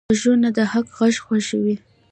[0.09, 1.75] غوږونه د حق غږ خوښوي